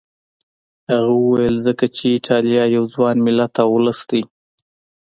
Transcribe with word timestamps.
هغه 0.91 1.11
وویل 1.21 1.55
ځکه 1.67 1.85
چې 1.95 2.03
ایټالیا 2.13 2.63
یو 2.75 2.83
ځوان 2.93 3.15
ملت 3.25 3.53
او 3.63 3.69
ولس 3.75 3.99
دی. 4.09 4.21